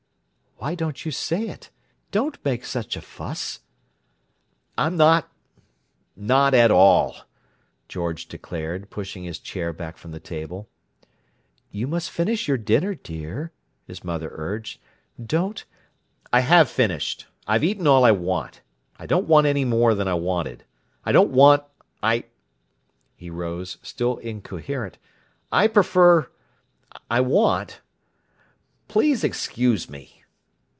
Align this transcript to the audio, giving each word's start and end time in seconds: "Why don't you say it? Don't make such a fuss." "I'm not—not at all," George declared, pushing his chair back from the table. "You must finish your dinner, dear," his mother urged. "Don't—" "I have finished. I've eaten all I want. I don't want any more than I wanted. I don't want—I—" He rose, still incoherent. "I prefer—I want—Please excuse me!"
"Why 0.57 0.75
don't 0.75 1.03
you 1.07 1.11
say 1.11 1.47
it? 1.47 1.71
Don't 2.11 2.37
make 2.45 2.63
such 2.65 2.95
a 2.95 3.01
fuss." 3.01 3.61
"I'm 4.77 4.95
not—not 4.95 6.53
at 6.53 6.69
all," 6.69 7.15
George 7.87 8.27
declared, 8.27 8.91
pushing 8.91 9.23
his 9.23 9.39
chair 9.39 9.73
back 9.73 9.97
from 9.97 10.11
the 10.11 10.19
table. 10.19 10.69
"You 11.71 11.87
must 11.87 12.11
finish 12.11 12.47
your 12.47 12.59
dinner, 12.59 12.93
dear," 12.93 13.51
his 13.87 14.03
mother 14.03 14.29
urged. 14.35 14.79
"Don't—" 15.19 15.65
"I 16.31 16.41
have 16.41 16.69
finished. 16.69 17.25
I've 17.47 17.63
eaten 17.63 17.87
all 17.87 18.05
I 18.05 18.11
want. 18.11 18.61
I 18.99 19.07
don't 19.07 19.27
want 19.27 19.47
any 19.47 19.65
more 19.65 19.95
than 19.95 20.07
I 20.07 20.13
wanted. 20.13 20.63
I 21.03 21.11
don't 21.11 21.31
want—I—" 21.31 22.25
He 23.15 23.31
rose, 23.31 23.79
still 23.81 24.17
incoherent. 24.17 24.99
"I 25.51 25.65
prefer—I 25.65 27.19
want—Please 27.21 29.23
excuse 29.23 29.89
me!" 29.89 30.17